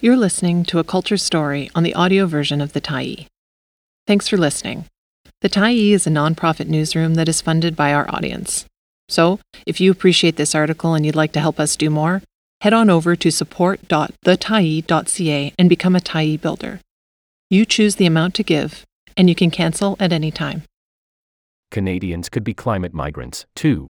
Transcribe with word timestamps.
You're 0.00 0.16
listening 0.16 0.62
to 0.66 0.78
a 0.78 0.84
culture 0.84 1.16
story 1.16 1.72
on 1.74 1.82
the 1.82 1.94
audio 1.94 2.26
version 2.26 2.60
of 2.60 2.72
The 2.72 2.80
Tyee. 2.80 3.26
Thanks 4.06 4.28
for 4.28 4.36
listening. 4.36 4.84
The 5.40 5.48
Tyee 5.48 5.90
is 5.90 6.06
a 6.06 6.10
nonprofit 6.10 6.68
newsroom 6.68 7.16
that 7.16 7.28
is 7.28 7.40
funded 7.40 7.74
by 7.74 7.92
our 7.92 8.08
audience. 8.08 8.64
So, 9.08 9.40
if 9.66 9.80
you 9.80 9.90
appreciate 9.90 10.36
this 10.36 10.54
article 10.54 10.94
and 10.94 11.04
you'd 11.04 11.16
like 11.16 11.32
to 11.32 11.40
help 11.40 11.58
us 11.58 11.74
do 11.74 11.90
more, 11.90 12.22
head 12.60 12.72
on 12.72 12.90
over 12.90 13.16
to 13.16 13.32
support.thetyee.ca 13.32 15.52
and 15.58 15.68
become 15.68 15.96
a 15.96 16.00
Tyee 16.00 16.40
builder. 16.40 16.78
You 17.50 17.64
choose 17.64 17.96
the 17.96 18.06
amount 18.06 18.34
to 18.34 18.44
give, 18.44 18.84
and 19.16 19.28
you 19.28 19.34
can 19.34 19.50
cancel 19.50 19.96
at 19.98 20.12
any 20.12 20.30
time. 20.30 20.62
Canadians 21.72 22.28
could 22.28 22.44
be 22.44 22.54
climate 22.54 22.94
migrants, 22.94 23.46
too. 23.56 23.88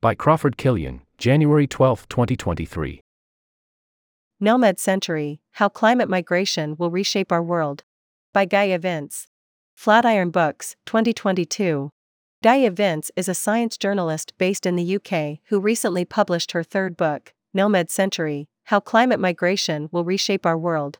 By 0.00 0.16
Crawford 0.16 0.56
Kilian, 0.56 1.02
January 1.16 1.68
12, 1.68 2.08
2023. 2.08 3.00
Nomad 4.44 4.80
Century 4.80 5.40
How 5.52 5.68
Climate 5.68 6.08
Migration 6.08 6.74
Will 6.76 6.90
Reshape 6.90 7.30
Our 7.30 7.44
World. 7.44 7.84
By 8.32 8.44
Gaia 8.44 8.76
Vince. 8.76 9.28
Flatiron 9.72 10.30
Books, 10.30 10.74
2022. 10.84 11.92
Gaia 12.42 12.70
Vince 12.72 13.12
is 13.14 13.28
a 13.28 13.34
science 13.34 13.78
journalist 13.78 14.32
based 14.38 14.66
in 14.66 14.74
the 14.74 14.96
UK 14.96 15.38
who 15.44 15.60
recently 15.60 16.04
published 16.04 16.50
her 16.50 16.64
third 16.64 16.96
book, 16.96 17.32
Nomad 17.54 17.88
Century 17.88 18.48
How 18.64 18.80
Climate 18.80 19.20
Migration 19.20 19.88
Will 19.92 20.04
Reshape 20.04 20.44
Our 20.44 20.58
World. 20.58 20.98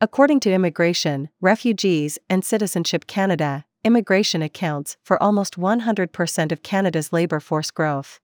According 0.01 0.41
to 0.41 0.53
Immigration, 0.53 1.31
Refugees, 1.41 2.19
and 2.29 2.45
Citizenship 2.45 3.07
Canada, 3.07 3.65
immigration 3.85 4.43
accounts 4.43 4.97
for 5.03 5.23
almost 5.23 5.59
100% 5.59 6.53
of 6.53 6.63
Canada's 6.63 7.13
labour 7.13 7.41
force 7.41 7.71
growth. 7.71 8.21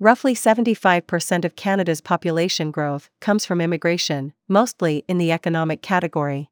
Roughly 0.00 0.34
75% 0.34 1.44
of 1.44 1.54
Canada's 1.54 2.00
population 2.00 2.70
growth 2.70 3.08
comes 3.20 3.44
from 3.44 3.60
immigration, 3.60 4.32
mostly 4.48 5.04
in 5.06 5.18
the 5.18 5.30
economic 5.30 5.80
category. 5.80 6.50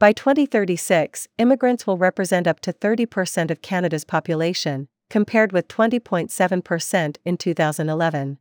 By 0.00 0.12
2036, 0.12 1.28
immigrants 1.38 1.86
will 1.86 1.98
represent 1.98 2.46
up 2.46 2.60
to 2.60 2.72
30% 2.72 3.50
of 3.50 3.62
Canada's 3.62 4.04
population, 4.04 4.88
compared 5.10 5.52
with 5.52 5.68
20.7% 5.68 7.16
in 7.24 7.36
2011. 7.36 8.38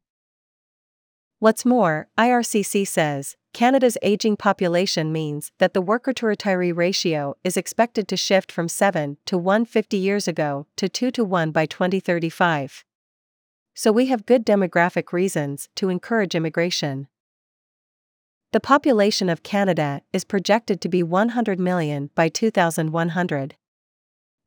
What's 1.39 1.65
more, 1.65 2.07
IRCC 2.17 2.87
says 2.87 3.35
Canada's 3.53 3.97
aging 4.01 4.37
population 4.37 5.11
means 5.11 5.51
that 5.59 5.73
the 5.73 5.81
worker 5.81 6.13
to 6.13 6.25
retiree 6.25 6.75
ratio 6.75 7.35
is 7.43 7.57
expected 7.57 8.07
to 8.07 8.17
shift 8.17 8.51
from 8.51 8.67
7 8.67 9.17
to 9.25 9.37
1 9.37 9.65
50 9.65 9.97
years 9.97 10.27
ago 10.27 10.67
to 10.75 10.89
2 10.89 11.11
to 11.11 11.23
1 11.23 11.51
by 11.51 11.65
2035. 11.65 12.83
So 13.75 13.91
we 13.91 14.07
have 14.07 14.25
good 14.25 14.45
demographic 14.45 15.13
reasons 15.13 15.69
to 15.75 15.89
encourage 15.89 16.33
immigration. 16.33 17.07
The 18.51 18.59
population 18.59 19.29
of 19.29 19.43
Canada 19.43 20.01
is 20.13 20.23
projected 20.23 20.81
to 20.81 20.89
be 20.89 21.03
100 21.03 21.59
million 21.59 22.09
by 22.15 22.29
2100. 22.29 23.55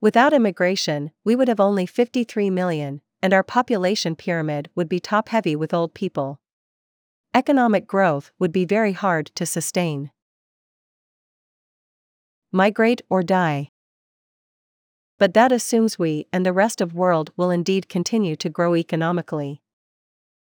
Without 0.00 0.33
immigration, 0.33 1.11
we 1.25 1.37
would 1.37 1.49
have 1.49 1.61
only 1.61 1.84
53 1.84 2.49
million, 2.49 3.03
and 3.22 3.34
our 3.34 3.43
population 3.43 4.16
pyramid 4.16 4.71
would 4.75 4.88
be 4.88 4.99
top 4.99 5.28
heavy 5.28 5.55
with 5.55 5.75
old 5.75 5.93
people. 5.93 6.41
Economic 7.34 7.87
growth 7.87 8.33
would 8.38 8.50
be 8.50 8.65
very 8.65 8.93
hard 8.93 9.27
to 9.34 9.44
sustain. 9.44 10.11
Migrate 12.50 13.03
or 13.11 13.22
die. 13.22 13.71
But 15.19 15.34
that 15.34 15.53
assumes 15.53 15.99
we 15.99 16.27
and 16.32 16.47
the 16.47 16.53
rest 16.53 16.81
of 16.81 16.94
world 16.94 17.31
will 17.37 17.50
indeed 17.50 17.91
continue 17.91 18.37
to 18.37 18.49
grow 18.49 18.75
economically. 18.75 19.61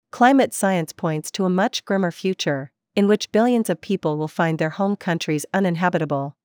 Climate 0.09 0.53
science 0.53 0.93
points 0.93 1.29
to 1.31 1.43
a 1.43 1.49
much 1.49 1.83
grimmer 1.83 2.11
future, 2.11 2.71
in 2.95 3.07
which 3.07 3.31
billions 3.31 3.69
of 3.69 3.81
people 3.81 4.17
will 4.17 4.29
find 4.29 4.57
their 4.57 4.71
home 4.71 4.95
countries 4.95 5.45
uninhabitable. 5.53 6.37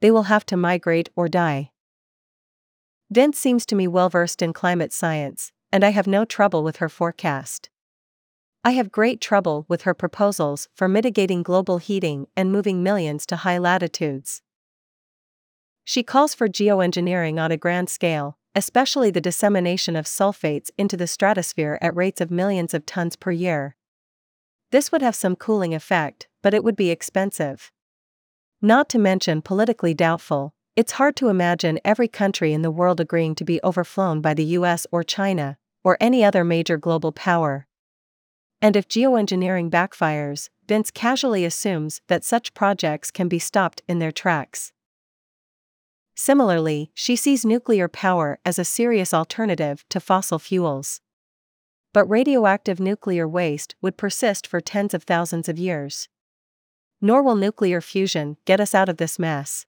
They 0.00 0.12
will 0.12 0.24
have 0.24 0.46
to 0.46 0.56
migrate 0.56 1.10
or 1.16 1.28
die. 1.28 1.72
Vince 3.10 3.38
seems 3.38 3.66
to 3.66 3.74
me 3.74 3.88
well 3.88 4.08
versed 4.08 4.40
in 4.40 4.52
climate 4.52 4.92
science, 4.92 5.50
and 5.72 5.82
I 5.82 5.90
have 5.90 6.06
no 6.06 6.24
trouble 6.24 6.62
with 6.62 6.76
her 6.76 6.88
forecast. 6.88 7.68
I 8.62 8.72
have 8.72 8.92
great 8.92 9.20
trouble 9.20 9.64
with 9.68 9.82
her 9.82 9.94
proposals 9.94 10.68
for 10.74 10.86
mitigating 10.86 11.42
global 11.42 11.78
heating 11.78 12.28
and 12.36 12.52
moving 12.52 12.82
millions 12.82 13.26
to 13.26 13.36
high 13.36 13.58
latitudes. 13.58 14.42
She 15.82 16.02
calls 16.04 16.34
for 16.34 16.46
geoengineering 16.46 17.40
on 17.40 17.50
a 17.50 17.56
grand 17.56 17.90
scale, 17.90 18.38
especially 18.54 19.10
the 19.10 19.20
dissemination 19.20 19.96
of 19.96 20.04
sulfates 20.04 20.70
into 20.78 20.96
the 20.96 21.06
stratosphere 21.06 21.78
at 21.80 21.96
rates 21.96 22.20
of 22.20 22.30
millions 22.30 22.74
of 22.74 22.86
tons 22.86 23.16
per 23.16 23.32
year. 23.32 23.76
This 24.70 24.92
would 24.92 25.02
have 25.02 25.16
some 25.16 25.34
cooling 25.34 25.74
effect, 25.74 26.28
but 26.42 26.54
it 26.54 26.62
would 26.62 26.76
be 26.76 26.90
expensive. 26.90 27.72
Not 28.62 28.88
to 28.90 28.98
mention 28.98 29.42
politically 29.42 29.94
doubtful, 29.94 30.54
it's 30.80 30.92
hard 30.92 31.14
to 31.14 31.28
imagine 31.28 31.78
every 31.84 32.08
country 32.08 32.54
in 32.54 32.62
the 32.62 32.70
world 32.70 33.00
agreeing 33.00 33.34
to 33.34 33.44
be 33.44 33.60
overflown 33.62 34.22
by 34.22 34.32
the 34.32 34.56
US 34.56 34.86
or 34.90 35.02
China, 35.04 35.58
or 35.84 35.98
any 36.00 36.24
other 36.24 36.42
major 36.42 36.78
global 36.78 37.12
power. 37.12 37.66
And 38.62 38.74
if 38.74 38.88
geoengineering 38.88 39.68
backfires, 39.68 40.48
Vince 40.66 40.90
casually 40.90 41.44
assumes 41.44 42.00
that 42.08 42.24
such 42.24 42.54
projects 42.54 43.10
can 43.10 43.28
be 43.28 43.38
stopped 43.38 43.82
in 43.88 43.98
their 43.98 44.10
tracks. 44.10 44.72
Similarly, 46.14 46.92
she 46.94 47.14
sees 47.14 47.44
nuclear 47.44 47.86
power 47.86 48.38
as 48.46 48.58
a 48.58 48.64
serious 48.64 49.12
alternative 49.12 49.84
to 49.90 50.00
fossil 50.00 50.38
fuels. 50.38 51.02
But 51.92 52.08
radioactive 52.08 52.80
nuclear 52.80 53.28
waste 53.28 53.74
would 53.82 53.98
persist 53.98 54.46
for 54.46 54.62
tens 54.62 54.94
of 54.94 55.02
thousands 55.02 55.46
of 55.46 55.58
years. 55.58 56.08
Nor 57.02 57.22
will 57.22 57.36
nuclear 57.36 57.82
fusion 57.82 58.38
get 58.46 58.60
us 58.60 58.74
out 58.74 58.88
of 58.88 58.96
this 58.96 59.18
mess. 59.18 59.66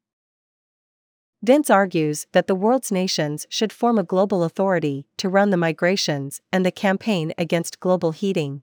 Vince 1.45 1.71
argues 1.71 2.29
that 2.31 2.47
the 2.47 2.55
world's 2.55 2.93
nations 2.93 3.47
should 3.49 3.73
form 3.73 3.99
a 3.99 4.05
global 4.05 4.45
authority 4.45 5.07
to 5.17 5.29
run 5.29 5.51
the 5.51 5.57
migrations 5.57 6.41
and 6.53 6.65
the 6.65 6.71
campaign 6.71 7.33
against 7.37 7.81
global 7.81 8.13
heating. 8.13 8.63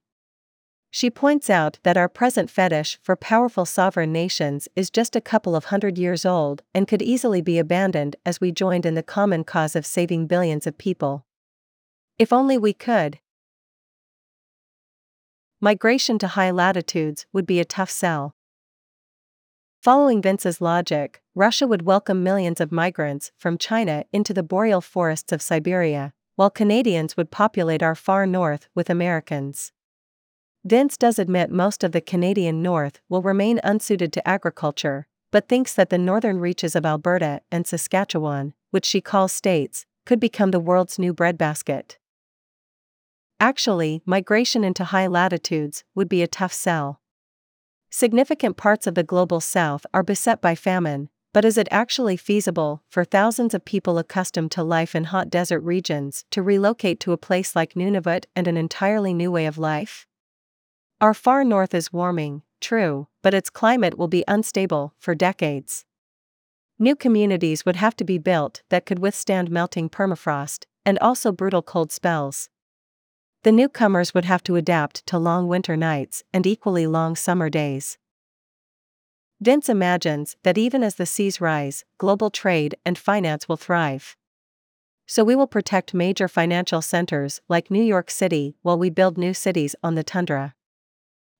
She 0.90 1.12
points 1.12 1.50
out 1.50 1.78
that 1.84 1.98
our 1.98 2.08
present 2.08 2.50
fetish 2.50 2.98
for 3.04 3.18
powerful 3.18 3.66
sovereign 3.66 4.14
nations 4.14 4.70
is 4.78 4.90
just 4.90 5.14
a 5.14 5.22
couple 5.22 5.58
of 5.58 5.66
hundred 5.66 5.98
years 5.98 6.26
old 6.26 6.64
and 6.74 6.88
could 6.88 7.02
easily 7.02 7.42
be 7.42 7.60
abandoned 7.60 8.16
as 8.26 8.40
we 8.40 8.52
joined 8.52 8.86
in 8.86 8.96
the 8.96 9.04
common 9.04 9.44
cause 9.44 9.76
of 9.76 9.86
saving 9.86 10.26
billions 10.26 10.66
of 10.66 10.78
people. 10.78 11.26
If 12.18 12.31
only 12.31 12.58
we 12.58 12.72
could. 12.72 13.20
Migration 15.60 16.18
to 16.20 16.30
high 16.30 16.52
latitudes 16.52 17.26
would 17.34 17.46
be 17.46 17.60
a 17.60 17.66
tough 17.66 17.92
sell. 17.92 18.36
Following 19.81 20.22
Vince's 20.22 20.60
logic, 20.60 21.22
Russia 21.36 21.66
would 21.66 21.84
welcome 21.84 22.22
millions 22.22 22.60
of 22.60 22.70
migrants 22.70 23.31
from 23.38 23.58
China 23.58 24.04
into 24.12 24.34
the 24.34 24.44
boreal 24.44 24.81
forests 24.81 25.31
of 25.31 25.42
Siberia, 25.42 26.12
while 26.36 26.50
Canadians 26.50 27.16
would 27.16 27.31
populate 27.31 27.81
our 27.81 27.96
far 27.96 28.26
north 28.26 28.68
with 28.76 28.90
Americans. 28.90 29.72
Vince 30.66 30.98
does 30.98 31.18
admit 31.18 31.50
most 31.50 31.81
of 31.81 31.94
the 31.94 32.02
Canadian 32.02 32.62
North 32.62 33.00
will 33.08 33.22
remain 33.22 33.62
unsuited 33.64 34.12
to 34.12 34.28
agriculture, 34.28 35.08
but 35.31 35.48
thinks 35.48 35.74
that 35.76 35.90
the 35.90 35.98
northern 35.98 36.42
reaches 36.42 36.76
of 36.76 36.86
Alberta 36.86 37.40
and 37.50 37.66
Saskatchewan, 37.66 38.54
which 38.72 38.86
she 38.86 39.00
calls 39.00 39.31
states, 39.31 39.86
could 40.06 40.20
become 40.20 40.52
the 40.52 40.60
world's 40.60 41.00
new 41.00 41.14
breadbasket. 41.14 41.98
Actually, 43.40 44.02
migration 44.06 44.66
into 44.66 44.84
high 44.84 45.08
latitudes 45.08 45.86
would 45.96 46.10
be 46.10 46.22
a 46.22 46.28
tough 46.28 46.52
sell. 46.52 47.00
Significant 47.91 48.56
parts 48.56 48.86
of 48.86 48.94
the 48.94 49.03
global 49.03 49.39
south 49.39 49.86
are 49.94 50.03
beset 50.03 50.41
by 50.41 50.53
famine, 50.53 51.09
but 51.33 51.44
is 51.44 51.57
it 51.57 51.68
actually 51.71 52.18
feasible 52.18 52.83
for 52.88 53.03
thousands 53.03 53.53
of 53.53 53.65
people 53.65 53.97
accustomed 53.97 54.51
to 54.51 54.63
life 54.63 54.95
in 54.95 55.06
hot 55.06 55.30
desert 55.30 55.62
regions 55.62 56.24
to 56.30 56.44
relocate 56.44 57.00
to 57.00 57.13
a 57.13 57.18
place 57.18 57.56
like 57.56 57.74
Nunavut 57.74 58.25
and 58.36 58.47
an 58.47 58.57
entirely 58.57 59.13
new 59.13 59.31
way 59.31 59.47
of 59.47 59.57
life? 59.57 60.06
Our 61.01 61.15
far 61.15 61.44
north 61.44 61.74
is 61.74 61.91
warming, 61.91 62.44
true, 62.62 63.07
but 63.24 63.33
its 63.33 63.50
climate 63.50 63.97
will 63.97 64.07
be 64.07 64.24
unstable 64.27 64.94
for 65.00 65.15
decades. 65.15 65.85
New 66.77 66.95
communities 66.95 67.65
would 67.65 67.75
have 67.75 67.95
to 67.95 68.03
be 68.03 68.18
built 68.18 68.62
that 68.69 68.85
could 68.85 69.00
withstand 69.00 69.50
melting 69.50 69.89
permafrost 69.89 70.65
and 70.85 71.00
also 71.00 71.31
brutal 71.31 71.62
cold 71.62 71.92
spells. 71.92 72.50
The 73.44 73.51
newcomers 73.53 74.13
would 74.13 74.25
have 74.25 74.44
to 74.44 74.57
adapt 74.57 75.06
to 75.07 75.18
long 75.18 75.47
winter 75.47 75.77
nights 75.77 76.24
and 76.33 76.45
equally 76.45 76.86
long 76.86 77.15
summer 77.15 77.50
days. 77.50 77.97
Vince 79.39 79.69
imagines 79.69 80.36
that 80.44 80.57
even 80.57 80.83
as 80.83 80.95
the 80.95 81.06
seas 81.06 81.39
rise, 81.39 81.86
global 81.97 82.30
trade 82.30 82.75
and 82.86 82.97
finance 82.97 83.47
will 83.47 83.56
thrive. 83.56 84.18
So 85.07 85.24
we 85.24 85.36
will 85.36 85.47
protect 85.47 85.94
major 85.94 86.27
financial 86.27 86.81
centers 86.81 87.39
like 87.47 87.71
New 87.71 87.81
York 87.81 88.12
City 88.12 88.56
while 88.62 88.77
we 88.77 88.89
build 88.89 89.18
new 89.18 89.33
cities 89.33 89.74
on 89.81 89.95
the 89.95 90.03
tundra. 90.03 90.53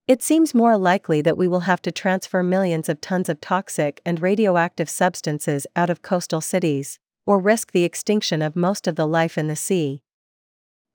It 0.08 0.22
seems 0.22 0.54
more 0.54 0.78
likely 0.78 1.20
that 1.20 1.36
we 1.36 1.46
will 1.46 1.60
have 1.60 1.82
to 1.82 1.92
transfer 1.92 2.42
millions 2.42 2.88
of 2.88 3.02
tons 3.02 3.28
of 3.28 3.42
toxic 3.42 4.00
and 4.06 4.20
radioactive 4.20 4.88
substances 4.88 5.66
out 5.76 5.90
of 5.90 6.00
coastal 6.00 6.40
cities, 6.40 6.98
or 7.26 7.38
risk 7.38 7.72
the 7.72 7.84
extinction 7.84 8.40
of 8.40 8.56
most 8.56 8.88
of 8.88 8.96
the 8.96 9.06
life 9.06 9.36
in 9.36 9.46
the 9.46 9.54
sea. 9.54 10.02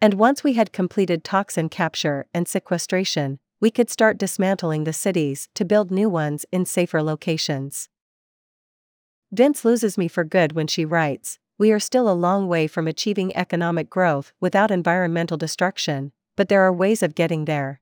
And 0.05 0.13
once 0.13 0.43
we 0.43 0.53
had 0.53 0.71
completed 0.71 1.23
toxin 1.23 1.67
capture 1.67 2.27
and 2.31 2.47
sequestration, 2.47 3.39
we 3.59 3.71
could 3.71 3.89
start 3.89 4.19
dismantling 4.19 4.83
the 4.83 4.93
cities 4.93 5.49
to 5.55 5.65
build 5.65 5.89
new 5.89 6.07
ones 6.07 6.45
in 6.51 6.67
safer 6.67 7.01
locations. 7.01 7.89
Vince 9.31 9.65
loses 9.65 9.97
me 9.97 10.07
for 10.07 10.23
good 10.23 10.51
when 10.51 10.67
she 10.67 10.85
writes, 10.85 11.39
We 11.57 11.71
are 11.71 11.79
still 11.79 12.07
a 12.07 12.13
long 12.13 12.47
way 12.47 12.67
from 12.67 12.87
achieving 12.87 13.35
economic 13.35 13.89
growth 13.89 14.31
without 14.39 14.69
environmental 14.69 15.37
destruction, 15.37 16.11
but 16.35 16.49
there 16.49 16.61
are 16.61 16.71
ways 16.71 17.01
of 17.01 17.15
getting 17.15 17.45
there. 17.45 17.81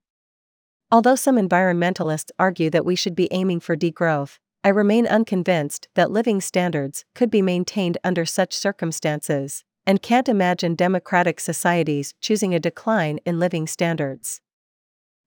Although 0.89 1.15
some 1.15 1.35
environmentalists 1.35 2.31
argue 2.39 2.69
that 2.69 2.85
we 2.85 2.95
should 2.95 3.15
be 3.15 3.27
aiming 3.33 3.59
for 3.59 3.75
degrowth, 3.75 4.39
I 4.63 4.69
remain 4.69 5.07
unconvinced 5.07 5.89
that 5.95 6.09
living 6.09 6.39
standards 6.39 7.03
could 7.15 7.29
be 7.29 7.41
maintained 7.41 7.97
under 8.01 8.23
such 8.23 8.55
circumstances, 8.55 9.65
and 9.85 10.01
can't 10.01 10.29
imagine 10.29 10.75
democratic 10.75 11.39
societies 11.39 12.13
choosing 12.21 12.53
a 12.53 12.59
decline 12.59 13.19
in 13.25 13.39
living 13.39 13.67
standards. 13.67 14.41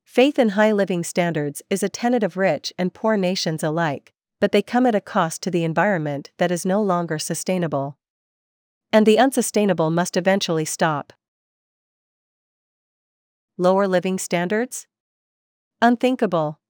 Faith 0.05 0.39
in 0.39 0.51
high 0.51 0.73
living 0.73 1.03
standards 1.03 1.63
is 1.69 1.83
a 1.83 1.89
tenet 1.89 2.23
of 2.23 2.37
rich 2.37 2.73
and 2.79 2.95
poor 2.95 3.17
nations 3.17 3.63
alike, 3.63 4.13
but 4.41 4.53
they 4.53 4.63
come 4.63 4.87
at 4.87 4.95
a 4.95 5.01
cost 5.01 5.43
to 5.43 5.51
the 5.51 5.65
environment 5.65 6.31
that 6.39 6.51
is 6.51 6.65
no 6.65 6.81
longer 6.81 7.19
sustainable. 7.19 7.99
And 8.93 9.05
the 9.05 9.19
unsustainable 9.19 9.91
must 9.91 10.17
eventually 10.17 10.65
stop. 10.65 11.13
Lower 13.59 13.89
living 13.89 14.19
standards? 14.19 14.87
Unthinkable. 15.83 16.61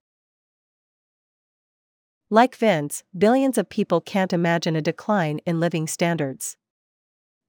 Like 2.31 2.57
Vince, 2.57 3.05
billions 3.17 3.59
of 3.59 3.69
people 3.69 4.01
can't 4.01 4.33
imagine 4.33 4.75
a 4.75 4.83
decline 4.83 5.39
in 5.47 5.61
living 5.61 5.87
standards. 5.87 6.57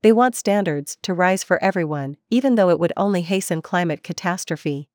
They 0.04 0.12
want 0.12 0.36
standards 0.36 0.98
to 1.02 1.14
rise 1.14 1.44
for 1.44 1.62
everyone, 1.64 2.18
even 2.30 2.56
though 2.56 2.70
it 2.70 2.80
would 2.80 2.94
only 2.96 3.24
hasten 3.24 3.62
climate 3.62 4.04
catastrophe. 4.04 4.90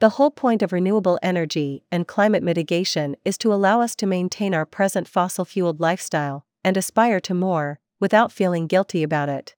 The 0.00 0.10
whole 0.10 0.30
point 0.30 0.62
of 0.62 0.72
renewable 0.72 1.18
energy 1.22 1.84
and 1.90 2.06
climate 2.06 2.42
mitigation 2.42 3.16
is 3.24 3.38
to 3.38 3.52
allow 3.52 3.80
us 3.80 3.94
to 3.96 4.06
maintain 4.06 4.54
our 4.54 4.66
present 4.66 5.08
fossil 5.08 5.44
fueled 5.44 5.80
lifestyle 5.80 6.44
and 6.64 6.76
aspire 6.76 7.20
to 7.20 7.34
more 7.34 7.78
without 8.00 8.32
feeling 8.32 8.66
guilty 8.66 9.02
about 9.02 9.28
it. 9.28 9.54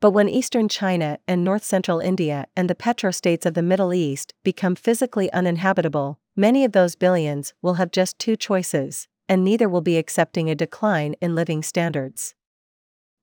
But 0.00 0.12
when 0.12 0.28
eastern 0.28 0.68
China 0.68 1.18
and 1.28 1.44
north 1.44 1.62
central 1.62 2.00
India 2.00 2.46
and 2.56 2.68
the 2.68 2.74
petrostates 2.74 3.44
of 3.44 3.54
the 3.54 3.62
Middle 3.62 3.92
East 3.92 4.32
become 4.42 4.74
physically 4.74 5.30
uninhabitable, 5.32 6.18
many 6.34 6.64
of 6.64 6.72
those 6.72 6.96
billions 6.96 7.52
will 7.60 7.74
have 7.74 7.92
just 7.92 8.18
two 8.18 8.36
choices, 8.36 9.08
and 9.28 9.44
neither 9.44 9.68
will 9.68 9.82
be 9.82 9.98
accepting 9.98 10.48
a 10.48 10.54
decline 10.54 11.14
in 11.20 11.34
living 11.34 11.62
standards. 11.62 12.34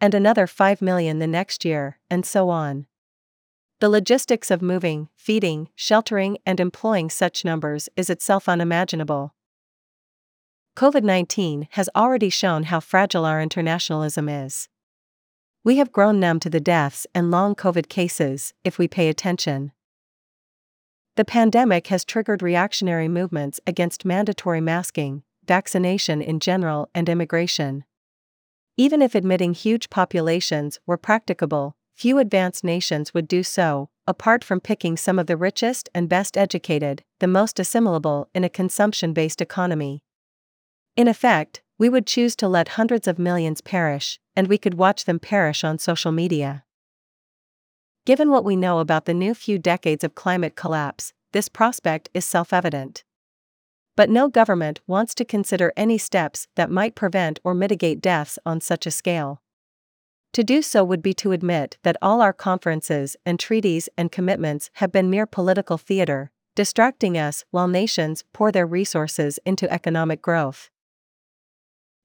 And 0.00 0.14
another 0.14 0.46
5 0.46 0.80
million 0.80 1.18
the 1.18 1.26
next 1.26 1.64
year, 1.64 1.98
and 2.08 2.24
so 2.24 2.50
on. 2.50 2.86
The 3.80 3.88
logistics 3.88 4.52
of 4.52 4.62
moving, 4.62 5.08
feeding, 5.16 5.70
sheltering, 5.74 6.38
and 6.46 6.60
employing 6.60 7.10
such 7.10 7.44
numbers 7.44 7.88
is 7.96 8.10
itself 8.10 8.48
unimaginable. 8.48 9.34
COVID 10.80 11.02
19 11.02 11.68
has 11.72 11.90
already 11.94 12.30
shown 12.30 12.62
how 12.62 12.80
fragile 12.80 13.26
our 13.26 13.42
internationalism 13.42 14.30
is. 14.30 14.66
We 15.62 15.76
have 15.76 15.92
grown 15.92 16.18
numb 16.18 16.40
to 16.40 16.48
the 16.48 16.58
deaths 16.58 17.06
and 17.14 17.30
long 17.30 17.54
COVID 17.54 17.90
cases, 17.90 18.54
if 18.64 18.78
we 18.78 18.88
pay 18.88 19.10
attention. 19.10 19.72
The 21.16 21.26
pandemic 21.26 21.88
has 21.88 22.02
triggered 22.02 22.40
reactionary 22.40 23.08
movements 23.08 23.60
against 23.66 24.06
mandatory 24.06 24.62
masking, 24.62 25.22
vaccination 25.46 26.22
in 26.22 26.40
general, 26.40 26.88
and 26.94 27.10
immigration. 27.10 27.84
Even 28.78 29.02
if 29.02 29.14
admitting 29.14 29.52
huge 29.52 29.90
populations 29.90 30.80
were 30.86 30.96
practicable, 30.96 31.76
few 31.94 32.16
advanced 32.16 32.64
nations 32.64 33.12
would 33.12 33.28
do 33.28 33.42
so, 33.42 33.90
apart 34.06 34.42
from 34.42 34.60
picking 34.60 34.96
some 34.96 35.18
of 35.18 35.26
the 35.26 35.36
richest 35.36 35.90
and 35.94 36.08
best 36.08 36.38
educated, 36.38 37.04
the 37.18 37.26
most 37.26 37.60
assimilable 37.60 38.30
in 38.34 38.44
a 38.44 38.48
consumption 38.48 39.12
based 39.12 39.42
economy. 39.42 40.02
In 41.00 41.08
effect, 41.08 41.62
we 41.78 41.88
would 41.88 42.06
choose 42.06 42.36
to 42.36 42.46
let 42.46 42.76
hundreds 42.76 43.08
of 43.08 43.18
millions 43.18 43.62
perish, 43.62 44.20
and 44.36 44.48
we 44.48 44.58
could 44.58 44.74
watch 44.74 45.06
them 45.06 45.18
perish 45.18 45.64
on 45.64 45.78
social 45.78 46.12
media. 46.12 46.62
Given 48.04 48.28
what 48.30 48.44
we 48.44 48.54
know 48.54 48.80
about 48.80 49.06
the 49.06 49.14
new 49.14 49.32
few 49.32 49.58
decades 49.58 50.04
of 50.04 50.14
climate 50.14 50.56
collapse, 50.56 51.14
this 51.32 51.48
prospect 51.48 52.10
is 52.12 52.26
self 52.26 52.52
evident. 52.52 53.04
But 53.96 54.10
no 54.10 54.28
government 54.28 54.82
wants 54.86 55.14
to 55.14 55.24
consider 55.24 55.72
any 55.74 55.96
steps 55.96 56.48
that 56.56 56.70
might 56.70 56.94
prevent 56.94 57.40
or 57.42 57.54
mitigate 57.54 58.02
deaths 58.02 58.38
on 58.44 58.60
such 58.60 58.84
a 58.84 58.90
scale. 58.90 59.40
To 60.34 60.44
do 60.44 60.60
so 60.60 60.84
would 60.84 61.00
be 61.00 61.14
to 61.14 61.32
admit 61.32 61.78
that 61.82 61.96
all 62.02 62.20
our 62.20 62.34
conferences 62.34 63.16
and 63.24 63.40
treaties 63.40 63.88
and 63.96 64.12
commitments 64.12 64.68
have 64.74 64.92
been 64.92 65.08
mere 65.08 65.24
political 65.24 65.78
theater, 65.78 66.30
distracting 66.54 67.16
us 67.16 67.46
while 67.50 67.68
nations 67.68 68.22
pour 68.34 68.52
their 68.52 68.66
resources 68.66 69.38
into 69.46 69.72
economic 69.72 70.20
growth. 70.20 70.68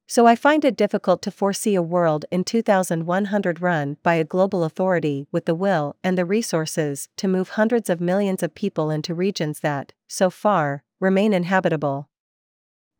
So 0.08 0.26
I 0.26 0.36
find 0.36 0.64
it 0.64 0.76
difficult 0.76 1.20
to 1.22 1.32
foresee 1.32 1.74
a 1.74 1.82
world 1.82 2.26
in 2.30 2.44
2100 2.44 3.60
run 3.60 3.96
by 4.04 4.14
a 4.14 4.24
global 4.24 4.62
authority 4.62 5.26
with 5.32 5.46
the 5.46 5.54
will 5.54 5.96
and 6.04 6.16
the 6.16 6.24
resources 6.24 7.08
to 7.16 7.26
move 7.26 7.50
hundreds 7.50 7.90
of 7.90 8.00
millions 8.00 8.42
of 8.42 8.54
people 8.54 8.88
into 8.88 9.14
regions 9.14 9.60
that, 9.60 9.92
so 10.06 10.30
far, 10.30 10.84
remain 11.00 11.32
inhabitable. 11.32 12.08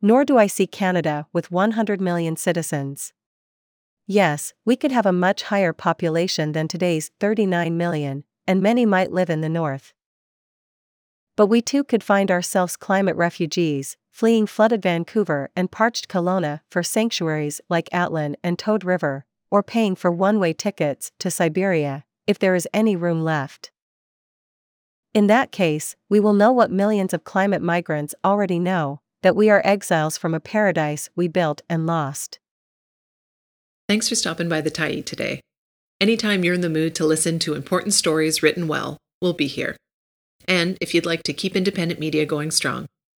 Nor 0.01 0.25
do 0.25 0.37
I 0.37 0.47
see 0.47 0.67
Canada 0.67 1.27
with 1.31 1.49
100 1.49 2.01
million 2.01 2.35
citizens. 2.35 3.13
Yes, 4.05 4.53
we 4.65 4.75
could 4.75 4.91
have 4.91 5.05
a 5.05 5.13
much 5.13 5.43
higher 5.43 5.73
population 5.73 6.51
than 6.51 6.67
today's 6.67 7.11
39 7.21 7.77
million, 7.77 8.25
and 8.45 8.61
many 8.61 8.85
might 8.85 9.13
live 9.13 9.29
in 9.29 9.41
the 9.41 9.49
north. 9.49 9.93
But 11.37 11.47
we 11.47 11.61
too 11.61 11.83
could 11.83 12.03
find 12.03 12.31
ourselves 12.31 12.75
climate 12.75 13.15
refugees, 13.15 13.95
fleeing 14.17 14.47
flooded 14.47 14.81
Vancouver 14.81 15.51
and 15.55 15.69
parched 15.69 16.07
Kelowna 16.07 16.61
for 16.71 16.81
sanctuaries 16.81 17.61
like 17.69 17.87
Atlin 17.93 18.33
and 18.43 18.57
Toad 18.57 18.83
River, 18.83 19.25
or 19.51 19.61
paying 19.61 19.95
for 19.95 20.11
one 20.11 20.39
way 20.39 20.53
tickets 20.53 21.11
to 21.19 21.29
Siberia, 21.29 22.03
if 22.25 22.39
there 22.39 22.55
is 22.55 22.67
any 22.73 22.95
room 22.95 23.23
left. 23.23 23.69
In 25.13 25.27
that 25.27 25.51
case, 25.51 25.95
we 26.09 26.19
will 26.19 26.33
know 26.33 26.51
what 26.51 26.71
millions 26.71 27.13
of 27.13 27.25
climate 27.25 27.61
migrants 27.61 28.15
already 28.25 28.57
know 28.57 29.01
that 29.21 29.35
we 29.35 29.51
are 29.51 29.61
exiles 29.63 30.17
from 30.17 30.33
a 30.33 30.39
paradise 30.39 31.11
we 31.15 31.27
built 31.27 31.61
and 31.69 31.85
lost. 31.85 32.39
Thanks 33.87 34.09
for 34.09 34.15
stopping 34.15 34.49
by 34.49 34.61
the 34.61 34.71
Tyee 34.71 35.05
today. 35.05 35.41
Anytime 36.01 36.43
you're 36.43 36.55
in 36.55 36.61
the 36.61 36.69
mood 36.69 36.95
to 36.95 37.05
listen 37.05 37.37
to 37.37 37.53
important 37.53 37.93
stories 37.93 38.41
written 38.41 38.67
well, 38.67 38.97
we'll 39.21 39.33
be 39.33 39.45
here. 39.45 39.77
And 40.47 40.75
if 40.81 40.95
you'd 40.95 41.05
like 41.05 41.21
to 41.23 41.33
keep 41.33 41.55
independent 41.55 41.99
media 41.99 42.25
going 42.25 42.49
strong, 42.49 42.87